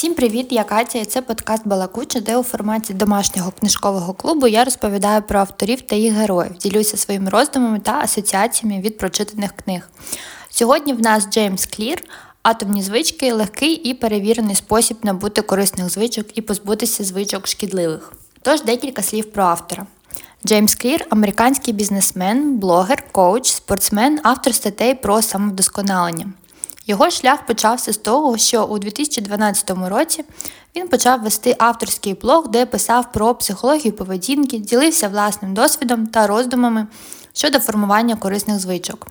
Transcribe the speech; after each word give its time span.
Всім 0.00 0.14
привіт, 0.14 0.46
я 0.50 0.64
Катя, 0.64 0.98
і 0.98 1.04
це 1.04 1.22
подкаст 1.22 1.66
Балакуча, 1.66 2.20
де 2.20 2.36
у 2.36 2.42
форматі 2.42 2.94
домашнього 2.94 3.52
книжкового 3.60 4.14
клубу 4.14 4.46
я 4.46 4.64
розповідаю 4.64 5.22
про 5.22 5.40
авторів 5.40 5.80
та 5.80 5.96
їх 5.96 6.14
героїв, 6.14 6.52
ділюся 6.58 6.96
своїми 6.96 7.30
роздумами 7.30 7.80
та 7.80 7.92
асоціаціями 7.92 8.80
від 8.80 8.98
прочитаних 8.98 9.52
книг. 9.64 9.90
Сьогодні 10.50 10.92
в 10.92 11.00
нас 11.00 11.28
Джеймс 11.30 11.66
Клір, 11.66 12.02
атомні 12.42 12.82
звички, 12.82 13.32
легкий 13.32 13.72
і 13.72 13.94
перевірений 13.94 14.54
спосіб 14.54 14.96
набути 15.02 15.42
корисних 15.42 15.90
звичок 15.90 16.38
і 16.38 16.42
позбутися 16.42 17.04
звичок 17.04 17.46
шкідливих. 17.46 18.12
Тож 18.42 18.62
декілька 18.62 19.02
слів 19.02 19.32
про 19.32 19.42
автора. 19.42 19.86
Джеймс 20.46 20.74
Клір 20.74 21.06
американський 21.10 21.74
бізнесмен, 21.74 22.58
блогер, 22.58 23.12
коуч, 23.12 23.52
спортсмен, 23.52 24.20
автор 24.22 24.54
статей 24.54 24.94
про 24.94 25.22
самовдосконалення. 25.22 26.26
Його 26.86 27.10
шлях 27.10 27.46
почався 27.46 27.92
з 27.92 27.96
того, 27.96 28.38
що 28.38 28.64
у 28.64 28.78
2012 28.78 29.70
році 29.70 30.24
він 30.76 30.88
почав 30.88 31.22
вести 31.22 31.56
авторський 31.58 32.14
блог, 32.14 32.48
де 32.48 32.66
писав 32.66 33.12
про 33.12 33.34
психологію 33.34 33.92
поведінки, 33.92 34.58
ділився 34.58 35.08
власним 35.08 35.54
досвідом 35.54 36.06
та 36.06 36.26
роздумами 36.26 36.86
щодо 37.32 37.60
формування 37.60 38.16
корисних 38.16 38.58
звичок. 38.58 39.06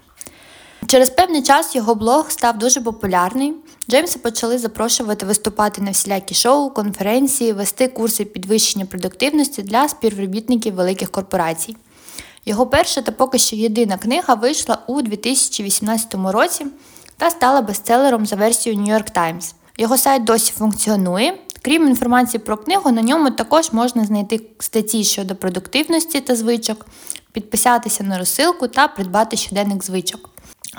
Через 0.88 1.10
певний 1.10 1.44
час 1.44 1.76
його 1.76 1.96
блог 1.96 2.32
став 2.32 2.58
дуже 2.58 2.82
популярний. 2.82 3.54
Джеймса 3.90 4.20
почали 4.20 4.58
запрошувати 4.58 5.26
виступати 5.26 5.82
на 5.82 5.92
всілякі 5.92 6.36
шоу, 6.36 6.70
конференції, 6.70 7.54
вести 7.54 7.88
курси 7.88 8.26
підвищення 8.26 8.86
продуктивності 8.86 9.62
для 9.62 9.90
співробітників 9.90 10.74
великих 10.74 11.12
корпорацій. 11.12 11.76
Його 12.46 12.68
перша 12.68 13.02
та 13.02 13.12
поки 13.12 13.38
що 13.38 13.56
єдина 13.56 13.98
книга 13.98 14.34
вийшла 14.34 14.78
у 14.88 15.02
2018 15.02 16.16
році 16.16 16.66
та 17.20 17.30
стала 17.30 17.62
бестселером 17.62 18.26
за 18.26 18.36
версією 18.36 18.82
New 18.82 18.94
York 18.94 19.16
Times. 19.16 19.54
Його 19.78 19.98
сайт 19.98 20.24
досі 20.24 20.54
функціонує. 20.58 21.38
Крім 21.62 21.88
інформації 21.88 22.42
про 22.46 22.58
книгу, 22.58 22.92
на 22.92 23.02
ньому 23.02 23.30
також 23.30 23.74
можна 23.74 24.06
знайти 24.06 24.42
статті 24.60 25.04
щодо 25.04 25.36
продуктивності 25.36 26.22
та 26.22 26.36
звичок, 26.36 26.86
підписатися 27.32 28.04
на 28.04 28.18
розсилку 28.18 28.68
та 28.68 28.88
придбати 28.88 29.38
щоденник 29.38 29.84
звичок. 29.84 30.30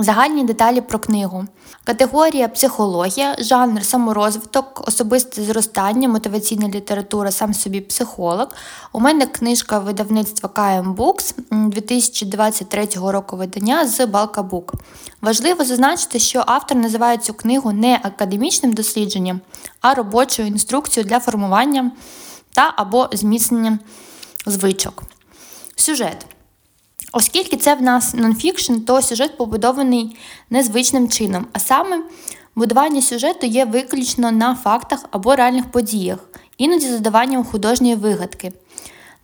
Загальні 0.02 0.44
деталі 0.44 0.80
про 0.80 0.98
книгу. 0.98 1.44
Категорія 1.84 2.48
психологія, 2.48 3.36
жанр 3.38 3.84
саморозвиток, 3.84 4.88
особисте 4.88 5.42
зростання, 5.42 6.08
мотиваційна 6.08 6.68
література, 6.68 7.30
сам 7.30 7.54
собі 7.54 7.80
психолог. 7.80 8.48
У 8.92 9.00
мене 9.00 9.26
книжка 9.26 9.78
видавництва 9.78 10.50
KM 10.54 10.94
Books 10.94 11.34
2023 11.50 12.88
року 12.94 13.36
видання 13.36 13.86
з 13.86 14.06
Балка 14.06 14.42
Book. 14.42 14.72
Важливо 15.20 15.64
зазначити, 15.64 16.18
що 16.18 16.44
автор 16.46 16.76
називає 16.76 17.18
цю 17.18 17.34
книгу 17.34 17.72
не 17.72 18.00
академічним 18.02 18.72
дослідженням, 18.72 19.40
а 19.80 19.94
робочою 19.94 20.48
інструкцією 20.48 21.08
для 21.08 21.20
формування 21.20 21.90
та 22.52 22.74
або 22.76 23.08
зміцнення 23.12 23.78
звичок. 24.46 25.02
Сюжет. 25.76 26.26
Оскільки 27.12 27.56
це 27.56 27.74
в 27.74 27.82
нас 27.82 28.14
нонфікшн, 28.14 28.74
то 28.74 29.02
сюжет 29.02 29.36
побудований 29.36 30.16
незвичним 30.50 31.08
чином, 31.08 31.46
а 31.52 31.58
саме 31.58 32.02
будування 32.56 33.02
сюжету 33.02 33.46
є 33.46 33.64
виключно 33.64 34.30
на 34.32 34.54
фактах 34.54 35.04
або 35.10 35.36
реальних 35.36 35.70
подіях, 35.70 36.18
іноді 36.58 36.86
з 36.86 36.90
додаванням 36.90 37.44
художньої 37.44 37.94
вигадки. 37.94 38.52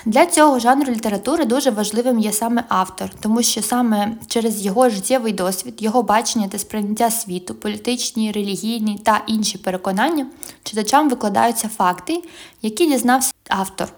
Для 0.06 0.26
цього 0.26 0.58
жанру 0.58 0.92
літератури 0.92 1.44
дуже 1.44 1.70
важливим 1.70 2.18
є 2.18 2.32
саме 2.32 2.64
автор, 2.68 3.10
тому 3.20 3.42
що 3.42 3.62
саме 3.62 4.12
через 4.26 4.64
його 4.66 4.88
життєвий 4.88 5.32
досвід, 5.32 5.74
його 5.78 6.02
бачення 6.02 6.48
та 6.48 6.58
сприйняття 6.58 7.10
світу, 7.10 7.54
політичні, 7.54 8.32
релігійні 8.32 9.00
та 9.04 9.22
інші 9.26 9.58
переконання 9.58 10.26
читачам 10.62 11.10
викладаються 11.10 11.68
факти, 11.68 12.22
які 12.62 12.86
дізнався 12.86 13.32
автор. 13.48 13.88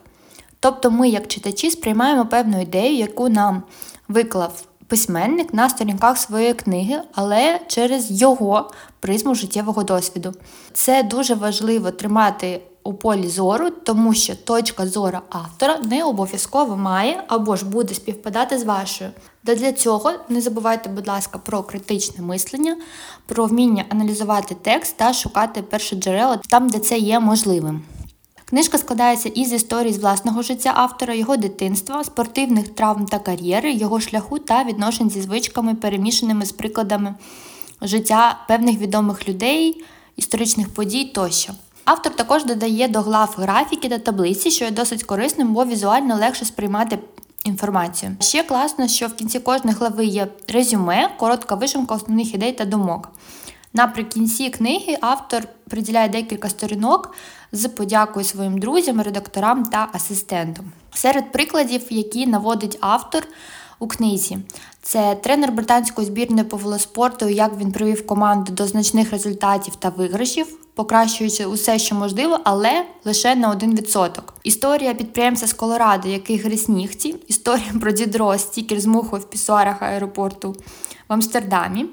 Тобто 0.60 0.90
ми, 0.90 1.08
як 1.08 1.26
читачі, 1.26 1.70
сприймаємо 1.70 2.26
певну 2.26 2.62
ідею, 2.62 2.96
яку 2.96 3.28
нам 3.28 3.62
виклав 4.08 4.62
письменник 4.86 5.54
на 5.54 5.68
сторінках 5.68 6.18
своєї 6.18 6.54
книги, 6.54 7.00
але 7.14 7.60
через 7.66 8.22
його 8.22 8.70
призму 9.00 9.34
життєвого 9.34 9.82
досвіду. 9.82 10.34
Це 10.72 11.02
дуже 11.02 11.34
важливо 11.34 11.90
тримати 11.90 12.60
у 12.84 12.94
полі 12.94 13.28
зору, 13.28 13.70
тому 13.70 14.14
що 14.14 14.36
точка 14.36 14.86
зору 14.86 15.18
автора 15.30 15.78
не 15.78 16.04
обов'язково 16.04 16.76
має 16.76 17.24
або 17.28 17.56
ж 17.56 17.64
буде 17.64 17.94
співпадати 17.94 18.58
з 18.58 18.64
вашою. 18.64 19.10
Та 19.44 19.54
для 19.54 19.72
цього 19.72 20.12
не 20.28 20.40
забувайте, 20.40 20.88
будь 20.88 21.08
ласка, 21.08 21.38
про 21.38 21.62
критичне 21.62 22.24
мислення, 22.24 22.76
про 23.26 23.46
вміння 23.46 23.84
аналізувати 23.88 24.56
текст 24.62 24.96
та 24.96 25.12
шукати 25.12 25.62
перші 25.62 25.96
джерела 25.96 26.40
там, 26.48 26.68
де 26.68 26.78
це 26.78 26.98
є 26.98 27.20
можливим. 27.20 27.82
Книжка 28.48 28.78
складається 28.78 29.28
із 29.28 29.52
історій 29.52 29.92
з 29.92 29.98
власного 29.98 30.42
життя 30.42 30.72
автора, 30.76 31.14
його 31.14 31.36
дитинства, 31.36 32.04
спортивних 32.04 32.68
травм 32.68 33.06
та 33.06 33.18
кар'єри, 33.18 33.72
його 33.72 34.00
шляху 34.00 34.38
та 34.38 34.64
відношень 34.64 35.10
зі 35.10 35.20
звичками, 35.20 35.74
перемішаними 35.74 36.46
з 36.46 36.52
прикладами 36.52 37.14
життя 37.82 38.38
певних 38.48 38.78
відомих 38.78 39.28
людей, 39.28 39.84
історичних 40.16 40.74
подій 40.74 41.04
тощо. 41.04 41.52
Автор 41.84 42.16
також 42.16 42.44
додає 42.44 42.88
до 42.88 43.00
глав 43.00 43.34
графіки 43.38 43.88
та 43.88 43.98
таблиці, 43.98 44.50
що 44.50 44.64
є 44.64 44.70
досить 44.70 45.04
корисним, 45.04 45.52
бо 45.52 45.64
візуально 45.64 46.16
легше 46.16 46.44
сприймати 46.44 46.98
інформацію. 47.44 48.16
Ще 48.20 48.42
класно, 48.42 48.88
що 48.88 49.06
в 49.06 49.14
кінці 49.14 49.40
кожної 49.40 49.76
глави 49.76 50.04
є 50.04 50.28
резюме, 50.48 51.10
коротка 51.18 51.54
вишимка 51.54 51.94
основних 51.94 52.34
ідей 52.34 52.52
та 52.52 52.64
думок. 52.64 53.10
Наприкінці 53.72 54.50
книги 54.50 54.98
автор 55.00 55.42
приділяє 55.68 56.08
декілька 56.08 56.48
сторінок 56.48 57.14
з 57.52 57.68
подякою 57.68 58.24
своїм 58.24 58.58
друзям, 58.58 59.00
редакторам 59.00 59.64
та 59.64 59.88
асистентам. 59.92 60.64
Серед 60.94 61.32
прикладів, 61.32 61.82
які 61.90 62.26
наводить 62.26 62.78
автор 62.80 63.26
у 63.78 63.86
книзі, 63.86 64.38
це 64.82 65.14
тренер 65.14 65.52
британської 65.52 66.06
збірної 66.06 66.44
по 66.44 66.56
велоспорту, 66.56 67.28
як 67.28 67.56
він 67.58 67.72
привів 67.72 68.06
команду 68.06 68.52
до 68.52 68.66
значних 68.66 69.10
результатів 69.10 69.76
та 69.76 69.88
виграшів, 69.88 70.46
покращуючи 70.74 71.46
усе, 71.46 71.78
що 71.78 71.94
можливо, 71.94 72.40
але 72.44 72.84
лише 73.04 73.34
на 73.34 73.54
1%. 73.54 74.20
Історія 74.42 74.94
підприємця 74.94 75.46
з 75.46 75.52
Колорадо, 75.52 76.08
який 76.08 76.36
гриз 76.36 76.68
нігті, 76.68 77.14
історія 77.28 77.72
про 77.80 77.90
дідро, 77.90 78.38
стікер 78.38 78.80
з 78.80 78.86
мухою 78.86 79.22
в 79.22 79.30
пісуарах 79.30 79.82
аеропорту 79.82 80.56
в 81.08 81.12
Амстердамі. 81.12 81.86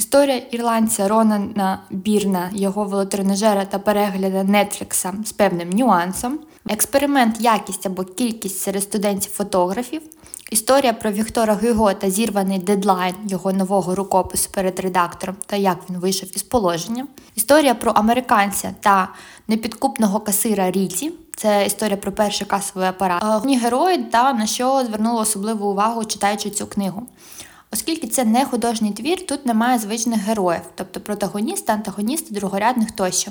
Історія 0.00 0.42
ірландця 0.50 1.08
Ронана 1.08 1.78
Бірна, 1.90 2.50
його 2.52 2.84
велотренажера 2.84 3.64
та 3.64 3.78
перегляда 3.78 4.44
Нетфлікса 4.44 5.14
з 5.24 5.32
певним 5.32 5.70
нюансом, 5.70 6.38
експеримент, 6.68 7.40
якість 7.40 7.86
або 7.86 8.04
кількість 8.04 8.58
серед 8.58 8.82
студентів-фотографів, 8.82 10.02
історія 10.50 10.92
про 10.92 11.10
Віктора 11.10 11.58
Гюго 11.62 11.92
та 11.92 12.10
зірваний 12.10 12.58
дедлайн 12.58 13.14
його 13.26 13.52
нового 13.52 13.94
рукопису 13.94 14.50
перед 14.50 14.80
редактором 14.80 15.36
та 15.46 15.56
як 15.56 15.78
він 15.90 15.98
вийшов 15.98 16.28
із 16.36 16.42
положення, 16.42 17.06
історія 17.34 17.74
про 17.74 17.92
американця 17.92 18.74
та 18.80 19.08
непідкупного 19.48 20.20
касира 20.20 20.70
Ріті. 20.70 21.12
Це 21.36 21.66
історія 21.66 21.96
про 21.96 22.12
перший 22.12 22.46
касовий 22.46 22.88
апарат. 22.88 23.22
Головні 23.22 23.58
герої 23.58 23.98
та 23.98 24.32
на 24.32 24.46
що 24.46 24.84
звернули 24.86 25.20
особливу 25.20 25.70
увагу, 25.70 26.04
читаючи 26.04 26.50
цю 26.50 26.66
книгу. 26.66 27.06
Оскільки 27.72 28.06
це 28.06 28.24
не 28.24 28.44
художній 28.44 28.92
твір, 28.92 29.26
тут 29.26 29.46
немає 29.46 29.78
звичних 29.78 30.20
героїв, 30.20 30.62
тобто 30.74 31.00
протагоніста, 31.00 31.72
антагоніста, 31.72 32.34
другорядних 32.34 32.90
тощо. 32.90 33.30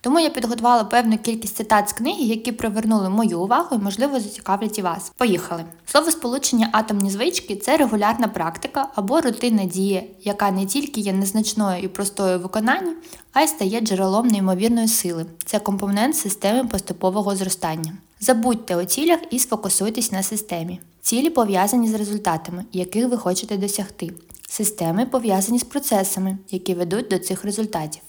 Тому 0.00 0.20
я 0.20 0.30
підготувала 0.30 0.84
певну 0.84 1.18
кількість 1.18 1.56
цитат 1.56 1.88
з 1.88 1.92
книги, 1.92 2.24
які 2.24 2.52
привернули 2.52 3.08
мою 3.08 3.40
увагу 3.40 3.76
і, 3.76 3.78
можливо, 3.78 4.20
зацікавлять 4.20 4.78
і 4.78 4.82
вас. 4.82 5.12
Поїхали. 5.16 5.64
Слово 5.86 6.10
сполучення 6.10 6.68
атомні 6.72 7.10
звички 7.10 7.56
це 7.56 7.76
регулярна 7.76 8.28
практика 8.28 8.88
або 8.94 9.20
рутинна 9.20 9.64
дія, 9.64 10.02
яка 10.22 10.50
не 10.50 10.66
тільки 10.66 11.00
є 11.00 11.12
незначною 11.12 11.82
і 11.82 11.88
простою 11.88 12.38
в 12.38 12.42
виконанні, 12.42 12.92
а 13.32 13.42
й 13.42 13.48
стає 13.48 13.80
джерелом 13.80 14.28
неймовірної 14.28 14.88
сили. 14.88 15.26
Це 15.44 15.58
компонент 15.58 16.16
системи 16.16 16.68
поступового 16.68 17.36
зростання. 17.36 17.92
Забудьте 18.20 18.76
у 18.76 18.84
цілях 18.84 19.20
і 19.30 19.38
сфокусуйтесь 19.38 20.12
на 20.12 20.22
системі. 20.22 20.80
Цілі 21.02 21.30
пов'язані 21.30 21.88
з 21.88 21.94
результатами, 21.94 22.64
яких 22.72 23.08
ви 23.08 23.16
хочете 23.16 23.56
досягти. 23.56 24.10
Системи 24.48 25.06
пов'язані 25.06 25.58
з 25.58 25.64
процесами, 25.64 26.38
які 26.50 26.74
ведуть 26.74 27.08
до 27.08 27.18
цих 27.18 27.44
результатів. 27.44 28.02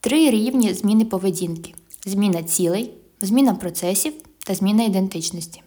Три 0.00 0.30
рівні 0.30 0.74
зміни 0.74 1.04
поведінки: 1.04 1.74
зміна 2.06 2.42
цілей, 2.42 2.90
зміна 3.20 3.54
процесів 3.54 4.12
та 4.46 4.54
зміна 4.54 4.84
ідентичності. 4.84 5.62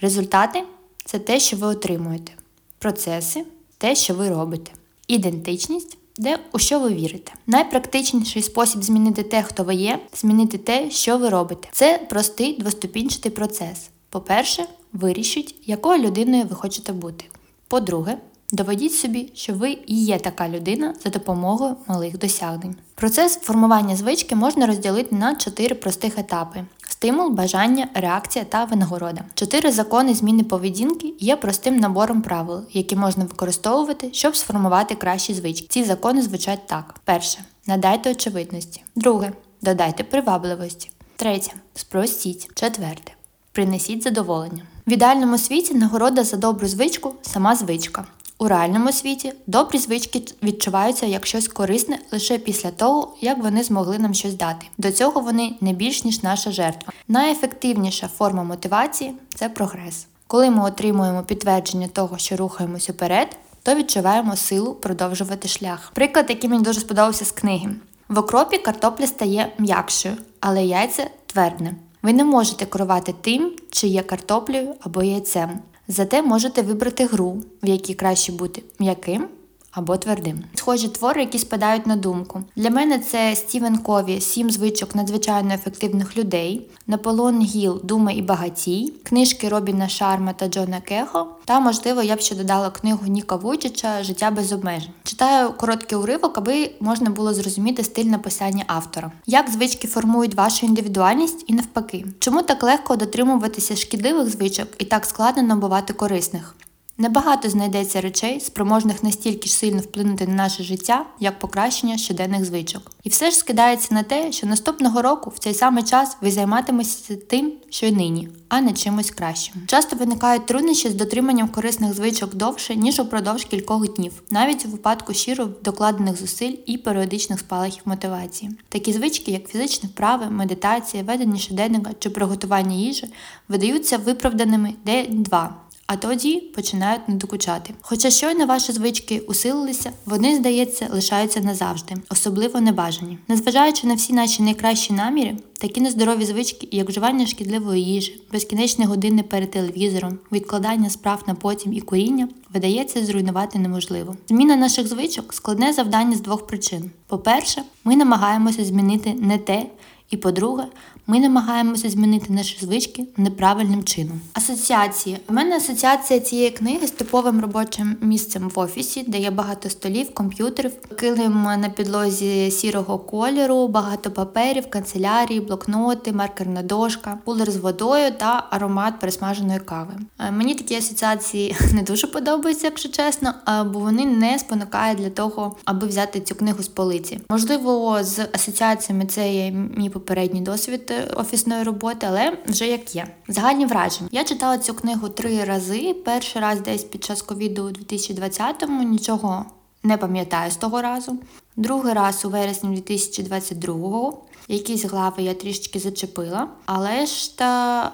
Результати 0.00 0.64
це 1.04 1.18
те, 1.18 1.40
що 1.40 1.56
ви 1.56 1.66
отримуєте. 1.66 2.32
Процеси 2.78 3.44
те, 3.78 3.94
що 3.94 4.14
ви 4.14 4.28
робите. 4.28 4.72
Ідентичність 5.08 5.98
де 6.18 6.38
у 6.52 6.58
що 6.58 6.80
ви 6.80 6.88
вірите. 6.88 7.32
Найпрактичніший 7.46 8.42
спосіб 8.42 8.82
змінити 8.82 9.22
те, 9.22 9.42
хто 9.42 9.64
ви 9.64 9.74
є, 9.74 9.98
змінити 10.14 10.58
те, 10.58 10.90
що 10.90 11.18
ви 11.18 11.28
робите. 11.28 11.68
Це 11.72 12.00
простий 12.10 12.56
двоступінчатий 12.58 13.32
процес. 13.32 13.90
По-перше, 14.10 14.64
вирішіть, 14.92 15.54
якою 15.66 16.02
людиною 16.02 16.44
ви 16.44 16.56
хочете 16.56 16.92
бути. 16.92 17.24
По-друге, 17.68 18.18
Доведіть 18.52 18.94
собі, 18.94 19.30
що 19.34 19.54
ви 19.54 19.78
і 19.86 20.04
є 20.04 20.18
така 20.18 20.48
людина 20.48 20.94
за 21.04 21.10
допомогою 21.10 21.76
малих 21.86 22.18
досягнень. 22.18 22.76
Процес 22.94 23.38
формування 23.38 23.96
звички 23.96 24.36
можна 24.36 24.66
розділити 24.66 25.16
на 25.16 25.34
чотири 25.34 25.74
простих 25.74 26.18
етапи: 26.18 26.64
стимул, 26.88 27.30
бажання, 27.30 27.88
реакція 27.94 28.44
та 28.44 28.64
винагорода. 28.64 29.24
Чотири 29.34 29.72
закони 29.72 30.14
зміни 30.14 30.44
поведінки 30.44 31.14
є 31.18 31.36
простим 31.36 31.76
набором 31.76 32.22
правил, 32.22 32.62
які 32.72 32.96
можна 32.96 33.24
використовувати, 33.24 34.08
щоб 34.12 34.36
сформувати 34.36 34.94
кращі 34.94 35.34
звички. 35.34 35.66
Ці 35.70 35.84
закони 35.84 36.22
звучать 36.22 36.66
так: 36.66 36.94
перше 37.04 37.38
надайте 37.66 38.10
очевидності, 38.10 38.82
друге 38.96 39.32
додайте 39.62 40.04
привабливості, 40.04 40.90
третє 41.16 41.52
спростіть, 41.74 42.54
четверте. 42.54 43.12
Принесіть 43.52 44.02
задоволення. 44.02 44.62
В 44.88 44.92
ідеальному 44.92 45.38
світі 45.38 45.74
нагорода 45.74 46.24
за 46.24 46.36
добру 46.36 46.68
звичку 46.68 47.14
сама 47.22 47.56
звичка. 47.56 48.04
У 48.38 48.48
реальному 48.48 48.92
світі 48.92 49.32
добрі 49.46 49.78
звички 49.78 50.22
відчуваються 50.42 51.06
як 51.06 51.26
щось 51.26 51.48
корисне 51.48 51.98
лише 52.12 52.38
після 52.38 52.70
того, 52.70 53.14
як 53.20 53.38
вони 53.38 53.62
змогли 53.62 53.98
нам 53.98 54.14
щось 54.14 54.34
дати. 54.34 54.66
До 54.78 54.92
цього 54.92 55.20
вони 55.20 55.54
не 55.60 55.72
більш 55.72 56.04
ніж 56.04 56.22
наша 56.22 56.50
жертва. 56.50 56.92
Найефективніша 57.08 58.08
форма 58.08 58.42
мотивації 58.42 59.14
це 59.34 59.48
прогрес. 59.48 60.06
Коли 60.26 60.50
ми 60.50 60.64
отримуємо 60.64 61.22
підтвердження 61.22 61.88
того, 61.88 62.18
що 62.18 62.36
рухаємось 62.36 62.90
уперед, 62.90 63.36
то 63.62 63.74
відчуваємо 63.74 64.36
силу 64.36 64.74
продовжувати 64.74 65.48
шлях. 65.48 65.90
Приклад, 65.94 66.26
який 66.28 66.50
мені 66.50 66.62
дуже 66.62 66.80
сподобався 66.80 67.24
з 67.24 67.30
книги: 67.30 67.68
в 68.08 68.18
окропі 68.18 68.58
картопля 68.58 69.06
стає 69.06 69.52
м'якшою, 69.58 70.16
але 70.40 70.64
яйце 70.64 71.10
твердне. 71.26 71.74
Ви 72.02 72.12
не 72.12 72.24
можете 72.24 72.66
керувати 72.66 73.14
тим, 73.20 73.52
чи 73.70 73.88
є 73.88 74.02
картоплею 74.02 74.74
або 74.80 75.02
яйцем. 75.02 75.58
Зате 75.88 76.22
можете 76.22 76.62
вибрати 76.62 77.06
гру, 77.06 77.42
в 77.62 77.68
якій 77.68 77.94
краще 77.94 78.32
бути 78.32 78.62
м'яким 78.78 79.28
або 79.72 79.96
твердим. 79.96 80.44
Схожі 80.54 80.88
твори, 80.88 81.20
які 81.20 81.38
спадають 81.38 81.86
на 81.86 81.96
думку. 81.96 82.42
Для 82.56 82.70
мене 82.70 82.98
це 82.98 83.36
Стівен 83.36 83.78
Кові 83.78 84.20
Сім 84.20 84.50
звичок 84.50 84.94
надзвичайно 84.94 85.54
ефективних 85.54 86.16
людей, 86.16 86.70
Наполеон 86.86 87.42
Гіл 87.42 87.80
Дума 87.84 88.12
і 88.12 88.22
багатій, 88.22 88.92
книжки 89.02 89.48
Робіна 89.48 89.88
Шарма 89.88 90.32
та 90.32 90.48
Джона 90.48 90.80
Кехо. 90.80 91.26
Та, 91.44 91.60
можливо, 91.60 92.02
я 92.02 92.16
б 92.16 92.20
ще 92.20 92.34
додала 92.34 92.70
книгу 92.70 93.06
Ніка 93.06 93.36
Вуйчича 93.36 94.02
Життя 94.02 94.30
без 94.30 94.52
обмежень. 94.52 94.90
Читаю 95.04 95.52
короткий 95.52 95.98
уривок, 95.98 96.38
аби 96.38 96.70
можна 96.80 97.10
було 97.10 97.34
зрозуміти 97.34 97.84
стиль 97.84 98.04
написання 98.04 98.64
автора. 98.66 99.12
Як 99.26 99.50
звички 99.50 99.88
формують 99.88 100.34
вашу 100.34 100.66
індивідуальність 100.66 101.44
і 101.46 101.54
навпаки, 101.54 102.04
чому 102.18 102.42
так 102.42 102.62
легко 102.62 102.96
дотримуватися 102.96 103.76
шкідливих 103.76 104.30
звичок 104.30 104.68
і 104.78 104.84
так 104.84 105.06
складно 105.06 105.42
набувати 105.42 105.92
корисних? 105.92 106.54
Небагато 107.00 107.50
знайдеться 107.50 108.00
речей, 108.00 108.40
спроможних 108.40 109.02
настільки 109.02 109.48
ж 109.48 109.54
сильно 109.54 109.80
вплинути 109.80 110.26
на 110.26 110.34
наше 110.34 110.62
життя, 110.62 111.06
як 111.20 111.38
покращення 111.38 111.98
щоденних 111.98 112.44
звичок. 112.44 112.92
І 113.02 113.08
все 113.08 113.30
ж 113.30 113.36
скидається 113.36 113.94
на 113.94 114.02
те, 114.02 114.32
що 114.32 114.46
наступного 114.46 115.02
року 115.02 115.32
в 115.36 115.38
цей 115.38 115.54
самий 115.54 115.84
час 115.84 116.16
ви 116.20 116.30
займатиметеся 116.30 117.16
тим, 117.16 117.52
що 117.70 117.86
й 117.86 117.92
нині, 117.92 118.28
а 118.48 118.60
не 118.60 118.72
чимось 118.72 119.10
кращим. 119.10 119.54
Часто 119.66 119.96
виникають 119.96 120.46
труднощі 120.46 120.88
з 120.88 120.94
дотриманням 120.94 121.48
корисних 121.48 121.94
звичок 121.94 122.34
довше, 122.34 122.76
ніж 122.76 123.00
упродовж 123.00 123.44
кількох 123.44 123.94
днів, 123.94 124.22
навіть 124.30 124.66
у 124.66 124.68
випадку 124.68 125.14
щиро 125.14 125.48
докладених 125.64 126.16
зусиль 126.16 126.54
і 126.66 126.78
періодичних 126.78 127.40
спалахів 127.40 127.82
мотивації. 127.84 128.50
Такі 128.68 128.92
звички, 128.92 129.30
як 129.30 129.48
фізичні 129.48 129.88
вправи, 129.88 130.26
медитація, 130.30 131.02
ведення 131.02 131.38
щоденника 131.38 131.90
чи 131.98 132.10
приготування 132.10 132.74
їжі, 132.74 133.06
видаються 133.48 133.98
виправданими 133.98 134.74
день-два 134.84 135.54
а 135.88 135.96
тоді 135.96 136.36
починають 136.40 137.08
надокучати. 137.08 137.74
Хоча 137.80 138.10
щойно 138.10 138.46
ваші 138.46 138.72
звички 138.72 139.18
усилилися, 139.18 139.92
вони, 140.06 140.36
здається, 140.36 140.88
лишаються 140.92 141.40
назавжди, 141.40 141.94
особливо 142.10 142.60
небажані. 142.60 143.18
Незважаючи 143.28 143.86
на 143.86 143.94
всі 143.94 144.12
наші 144.12 144.42
найкращі 144.42 144.92
наміри, 144.92 145.36
такі 145.58 145.80
нездорові 145.80 146.24
звички, 146.24 146.68
як 146.70 146.88
вживання 146.88 147.26
шкідливої 147.26 147.84
їжі, 147.84 148.20
безкінечні 148.32 148.84
години 148.84 149.22
перед 149.22 149.50
телевізором, 149.50 150.18
відкладання 150.32 150.90
справ 150.90 151.22
на 151.26 151.34
потім 151.34 151.72
і 151.72 151.80
куріння, 151.80 152.28
видається 152.54 153.04
зруйнувати 153.04 153.58
неможливо. 153.58 154.16
Зміна 154.28 154.56
наших 154.56 154.86
звичок 154.86 155.34
складне 155.34 155.72
завдання 155.72 156.16
з 156.16 156.20
двох 156.20 156.46
причин: 156.46 156.90
по-перше, 157.06 157.62
ми 157.84 157.96
намагаємося 157.96 158.64
змінити 158.64 159.14
не 159.14 159.38
те. 159.38 159.66
І 160.10 160.16
по-друге, 160.16 160.64
ми 161.06 161.20
намагаємося 161.20 161.90
змінити 161.90 162.32
наші 162.32 162.58
звички 162.60 163.04
неправильним 163.16 163.84
чином. 163.84 164.20
Асоціації. 164.32 165.18
У 165.28 165.32
мене 165.32 165.56
асоціація 165.56 166.20
цієї 166.20 166.50
книги 166.50 166.86
з 166.86 166.90
типовим 166.90 167.40
робочим 167.40 167.96
місцем 168.00 168.50
в 168.54 168.58
офісі, 168.58 169.04
де 169.06 169.18
є 169.18 169.30
багато 169.30 169.70
столів, 169.70 170.14
комп'ютерів, 170.14 170.72
килим 170.96 171.42
на 171.42 171.68
підлозі 171.76 172.50
сірого 172.50 172.98
кольору, 172.98 173.68
багато 173.68 174.10
паперів, 174.10 174.70
канцелярії, 174.70 175.40
блокноти, 175.40 176.12
маркерна 176.12 176.62
дошка, 176.62 177.18
кулер 177.24 177.50
з 177.50 177.56
водою 177.56 178.10
та 178.18 178.46
аромат 178.50 179.00
пересмаженої 179.00 179.60
кави. 179.60 179.92
Е, 180.18 180.30
мені 180.30 180.54
такі 180.54 180.74
асоціації 180.74 181.56
не 181.72 181.82
дуже 181.82 182.06
подобаються, 182.06 182.66
якщо 182.66 182.88
чесно, 182.88 183.34
бо 183.72 183.78
вони 183.78 184.06
не 184.06 184.38
спонукають 184.38 184.98
для 184.98 185.10
того, 185.10 185.56
аби 185.64 185.86
взяти 185.86 186.20
цю 186.20 186.34
книгу 186.34 186.62
з 186.62 186.68
полиці. 186.68 187.20
Можливо, 187.30 187.98
з 188.02 188.28
асоціаціями 188.32 189.06
це 189.06 189.34
є 189.34 189.50
мій 189.50 189.90
попередній 189.98 190.40
досвід 190.40 190.92
офісної 191.16 191.62
роботи, 191.62 192.06
але 192.10 192.38
вже 192.46 192.66
як 192.66 192.96
є. 192.96 193.08
Загальні 193.28 193.66
враження. 193.66 194.08
Я 194.12 194.24
читала 194.24 194.58
цю 194.58 194.74
книгу 194.74 195.08
три 195.08 195.44
рази. 195.44 195.94
Перший 196.04 196.42
раз 196.42 196.60
десь 196.60 196.84
під 196.84 197.04
час 197.04 197.22
ковіду 197.22 197.62
у 197.64 197.70
2020-му 197.70 198.82
нічого 198.82 199.44
не 199.82 199.96
пам'ятаю 199.96 200.50
з 200.50 200.56
того 200.56 200.82
разу. 200.82 201.18
Другий 201.56 201.94
раз 201.94 202.24
у 202.24 202.30
вересні 202.30 202.82
2022-го. 202.88 204.22
Якісь 204.48 204.84
глави 204.84 205.22
я 205.22 205.34
трішки 205.34 205.78
зачепила, 205.78 206.48
але 206.66 207.06
ж 207.06 207.38
та 207.38 207.92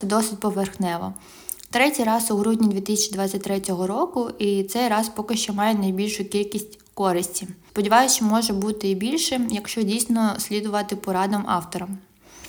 досить 0.00 0.40
поверхнево. 0.40 1.14
Третій 1.70 2.04
раз 2.04 2.30
у 2.30 2.36
грудні 2.36 2.68
2023 2.68 3.62
року, 3.68 4.30
і 4.38 4.64
цей 4.64 4.88
раз 4.88 5.08
поки 5.08 5.36
що 5.36 5.52
має 5.52 5.74
найбільшу 5.74 6.24
кількість 6.24 6.78
користі. 6.98 7.48
Сподіваюся, 7.70 8.14
що 8.14 8.24
може 8.24 8.52
бути 8.52 8.88
і 8.88 8.94
більше, 8.94 9.40
якщо 9.50 9.82
дійсно 9.82 10.34
слідувати 10.38 10.96
порадам 10.96 11.44
автора. 11.46 11.88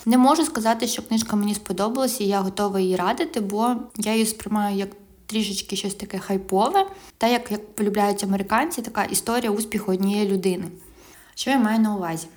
Не 0.06 0.18
можу 0.18 0.44
сказати, 0.44 0.88
що 0.88 1.02
книжка 1.02 1.36
мені 1.36 1.56
сподобалася, 1.56 2.24
і 2.24 2.28
я 2.28 2.42
готова 2.42 2.80
її 2.80 2.96
радити, 2.96 3.40
бо 3.40 3.76
я 3.98 4.14
її 4.14 4.26
сприймаю 4.26 4.78
як 4.78 4.90
трішечки 5.26 5.76
щось 5.76 5.94
таке 5.94 6.20
хайпове, 6.20 6.88
та 7.18 7.28
як, 7.28 7.52
як 7.52 7.76
полюбляють 7.76 8.24
американці, 8.24 8.82
така 8.82 9.04
історія 9.04 9.52
успіху 9.52 9.92
однієї 9.92 10.30
людини. 10.30 10.66
Що 11.36 11.50
я 11.50 11.60
маю 11.60 11.80
на 11.80 11.96
увазі? 11.96 12.28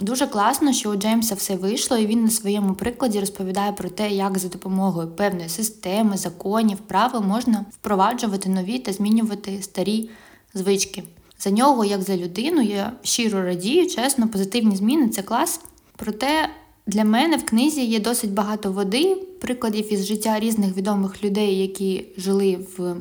Дуже 0.00 0.26
класно, 0.26 0.72
що 0.72 0.90
у 0.90 0.96
Джеймса 0.96 1.34
все 1.34 1.56
вийшло, 1.56 1.96
і 1.96 2.06
він 2.06 2.24
на 2.24 2.30
своєму 2.30 2.74
прикладі 2.74 3.20
розповідає 3.20 3.72
про 3.72 3.90
те, 3.90 4.10
як 4.10 4.38
за 4.38 4.48
допомогою 4.48 5.08
певної 5.08 5.48
системи, 5.48 6.16
законів, 6.16 6.78
правил 6.78 7.22
можна 7.22 7.64
впроваджувати 7.70 8.48
нові 8.48 8.78
та 8.78 8.92
змінювати 8.92 9.62
старі 9.62 10.10
звички. 10.54 11.02
За 11.40 11.50
нього, 11.50 11.84
як 11.84 12.02
за 12.02 12.16
людину, 12.16 12.62
я 12.62 12.92
щиро 13.02 13.42
радію, 13.42 13.86
чесно, 13.86 14.28
позитивні 14.28 14.76
зміни 14.76 15.08
це 15.08 15.22
клас. 15.22 15.60
Проте 15.96 16.50
для 16.86 17.04
мене 17.04 17.36
в 17.36 17.46
книзі 17.46 17.84
є 17.84 18.00
досить 18.00 18.32
багато 18.32 18.72
води, 18.72 19.14
прикладів 19.40 19.92
із 19.92 20.06
життя 20.06 20.40
різних 20.40 20.76
відомих 20.76 21.24
людей, 21.24 21.58
які 21.58 22.04
жили 22.16 22.58
в 22.76 22.96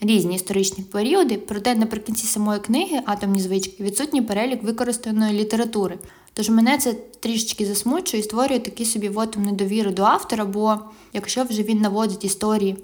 різні 0.00 0.34
історичні 0.34 0.84
періоди. 0.84 1.36
Проте 1.36 1.74
наприкінці 1.74 2.26
самої 2.26 2.60
книги 2.60 3.00
Атомні 3.06 3.40
звички 3.40 3.84
відсутній 3.84 4.22
перелік 4.22 4.62
використаної 4.62 5.40
літератури. 5.40 5.98
Тож 6.34 6.50
мене 6.50 6.78
це 6.78 6.94
трішечки 7.20 7.66
засмучує 7.66 8.20
і 8.20 8.24
створює 8.24 8.58
такий 8.58 8.86
собі 8.86 9.08
вотум 9.08 9.42
недовіри 9.42 9.90
до 9.90 10.02
автора, 10.02 10.44
бо 10.44 10.78
якщо 11.12 11.44
вже 11.44 11.62
він 11.62 11.80
наводить 11.80 12.24
історії 12.24 12.76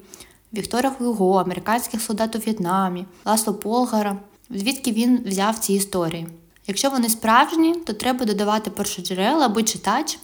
Віктора 0.54 0.90
Хуго, 0.90 1.34
американських 1.34 2.02
солдат 2.02 2.36
у 2.36 2.38
В'єтнамі, 2.38 3.06
Ласло 3.24 3.54
Полгара, 3.54 4.18
звідки 4.50 4.92
він 4.92 5.22
взяв 5.26 5.58
ці 5.58 5.74
історії. 5.74 6.26
Якщо 6.66 6.90
вони 6.90 7.08
справжні, 7.08 7.74
то 7.74 7.92
треба 7.92 8.24
додавати 8.24 8.70
першоджерела, 8.70 9.46
аби 9.46 9.62
читач, 9.62 10.18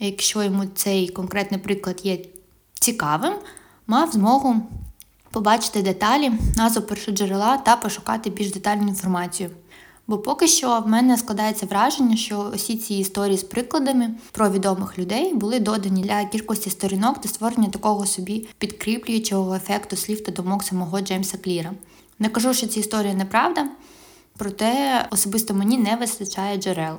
якщо 0.00 0.42
йому 0.42 0.64
цей 0.74 1.08
конкретний 1.08 1.60
приклад 1.60 2.00
є 2.04 2.18
цікавим, 2.74 3.32
мав 3.86 4.12
змогу 4.12 4.56
побачити 5.30 5.82
деталі, 5.82 6.32
назву 6.56 6.82
першоджерела 6.82 7.56
та 7.56 7.76
пошукати 7.76 8.30
більш 8.30 8.50
детальну 8.52 8.88
інформацію. 8.88 9.50
Бо 10.06 10.18
поки 10.18 10.46
що 10.46 10.80
в 10.80 10.88
мене 10.88 11.16
складається 11.16 11.66
враження, 11.66 12.16
що 12.16 12.50
усі 12.54 12.76
ці 12.76 12.94
історії 12.94 13.38
з 13.38 13.42
прикладами 13.42 14.10
про 14.32 14.50
відомих 14.50 14.98
людей 14.98 15.34
були 15.34 15.60
додані 15.60 16.02
для 16.02 16.24
кількості 16.24 16.70
сторінок 16.70 17.20
та 17.20 17.28
створення 17.28 17.68
такого 17.68 18.06
собі 18.06 18.48
підкріплюючого 18.58 19.54
ефекту 19.54 19.96
слів 19.96 20.24
та 20.24 20.32
думок 20.32 20.62
самого 20.62 21.00
Джеймса 21.00 21.38
Кліра. 21.38 21.72
Не 22.20 22.28
кажу, 22.28 22.54
що 22.54 22.66
ці 22.66 22.80
історії 22.80 23.14
неправда, 23.14 23.68
проте 24.36 25.06
особисто 25.10 25.54
мені 25.54 25.78
не 25.78 25.96
вистачає 25.96 26.56
джерел. 26.58 26.96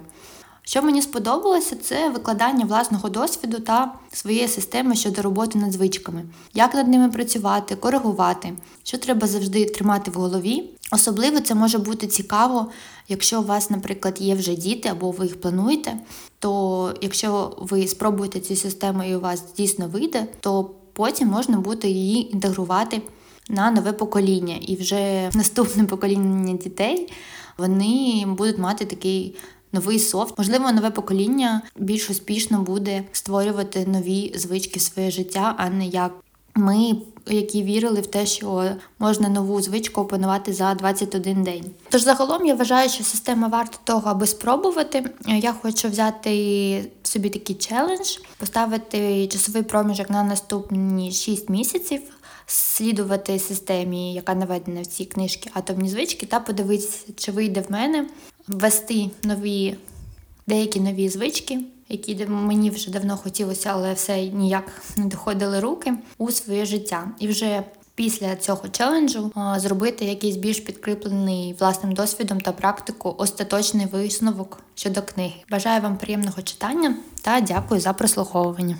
Що 0.63 0.81
мені 0.81 1.01
сподобалося, 1.01 1.75
це 1.75 2.09
викладання 2.09 2.65
власного 2.65 3.09
досвіду 3.09 3.59
та 3.59 3.93
своєї 4.11 4.47
системи 4.47 4.95
щодо 4.95 5.21
роботи 5.21 5.59
над 5.59 5.71
звичками, 5.71 6.23
як 6.53 6.73
над 6.73 6.87
ними 6.87 7.09
працювати, 7.09 7.75
коригувати, 7.75 8.53
що 8.83 8.97
треба 8.97 9.27
завжди 9.27 9.65
тримати 9.65 10.11
в 10.11 10.13
голові. 10.13 10.69
Особливо 10.91 11.39
це 11.39 11.55
може 11.55 11.77
бути 11.77 12.07
цікаво, 12.07 12.71
якщо 13.07 13.41
у 13.41 13.45
вас, 13.45 13.69
наприклад, 13.69 14.21
є 14.21 14.35
вже 14.35 14.55
діти 14.55 14.89
або 14.89 15.11
ви 15.11 15.25
їх 15.25 15.41
плануєте. 15.41 15.97
То 16.39 16.93
якщо 17.01 17.57
ви 17.59 17.87
спробуєте 17.87 18.39
цю 18.39 18.55
систему 18.55 19.03
і 19.03 19.15
у 19.15 19.19
вас 19.19 19.43
дійсно 19.57 19.87
вийде, 19.87 20.27
то 20.39 20.71
потім 20.93 21.27
можна 21.27 21.57
буде 21.57 21.87
її 21.87 22.33
інтегрувати 22.33 23.01
на 23.49 23.71
нове 23.71 23.93
покоління, 23.93 24.55
і 24.61 24.75
вже 24.75 25.29
наступне 25.33 25.83
покоління 25.83 26.53
дітей 26.53 27.13
вони 27.57 28.23
будуть 28.27 28.57
мати 28.57 28.85
такий 28.85 29.35
новий 29.71 29.99
софт. 29.99 30.37
Можливо, 30.37 30.71
нове 30.71 30.91
покоління 30.91 31.61
більш 31.77 32.09
успішно 32.09 32.61
буде 32.61 33.03
створювати 33.11 33.85
нові 33.85 34.33
звички 34.35 34.79
в 34.79 34.81
своє 34.81 35.11
життя, 35.11 35.55
а 35.57 35.69
не 35.69 35.87
як 35.87 36.11
ми, 36.55 36.95
які 37.27 37.63
вірили 37.63 38.01
в 38.01 38.07
те, 38.07 38.25
що 38.25 38.71
можна 38.99 39.29
нову 39.29 39.61
звичку 39.61 40.01
опанувати 40.01 40.53
за 40.53 40.73
21 40.73 41.43
день. 41.43 41.65
Тож 41.89 42.01
загалом 42.01 42.45
я 42.45 42.55
вважаю, 42.55 42.89
що 42.89 43.03
система 43.03 43.47
варта 43.47 43.77
того, 43.83 44.01
аби 44.05 44.27
спробувати. 44.27 45.05
Я 45.27 45.53
хочу 45.53 45.89
взяти 45.89 46.91
собі 47.03 47.29
такий 47.29 47.55
челендж, 47.55 48.17
поставити 48.37 49.27
часовий 49.27 49.63
проміжок 49.63 50.09
на 50.09 50.23
наступні 50.23 51.11
6 51.11 51.49
місяців. 51.49 52.01
Слідувати 52.53 53.39
системі, 53.39 54.13
яка 54.13 54.35
наведена 54.35 54.81
в 54.81 54.85
цій 54.85 55.05
книжці 55.05 55.49
атомні 55.53 55.89
звички, 55.89 56.25
та 56.25 56.39
подивитися, 56.39 57.05
чи 57.15 57.31
вийде 57.31 57.61
в 57.61 57.71
мене 57.71 58.07
ввести 58.47 59.09
нові 59.23 59.75
деякі 60.47 60.79
нові 60.79 61.09
звички, 61.09 61.59
які 61.89 62.25
мені 62.25 62.69
вже 62.69 62.91
давно 62.91 63.17
хотілося, 63.17 63.69
але 63.73 63.93
все 63.93 64.25
ніяк 64.25 64.71
не 64.97 65.05
доходили 65.05 65.59
руки 65.59 65.93
у 66.17 66.31
своє 66.31 66.65
життя. 66.65 67.07
І 67.19 67.27
вже 67.27 67.63
після 67.95 68.35
цього 68.35 68.69
челенджу 68.71 69.31
зробити 69.57 70.05
якийсь 70.05 70.35
більш 70.35 70.59
підкріплений 70.59 71.55
власним 71.59 71.93
досвідом 71.93 72.41
та 72.41 72.51
практику 72.51 73.15
остаточний 73.17 73.85
висновок 73.85 74.59
щодо 74.75 75.01
книги. 75.01 75.35
Бажаю 75.51 75.81
вам 75.81 75.97
приємного 75.97 76.41
читання 76.41 76.95
та 77.21 77.41
дякую 77.41 77.81
за 77.81 77.93
прослуховування. 77.93 78.77